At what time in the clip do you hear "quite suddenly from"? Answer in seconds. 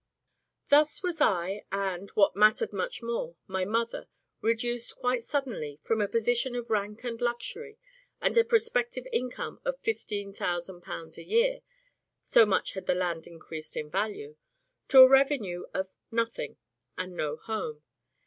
4.95-6.01